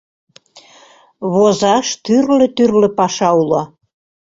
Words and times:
Возаш 1.33 1.87
тӱрлӧ-тӱрлӧ 2.03 2.89
паша 2.97 3.29
уло. 3.41 3.61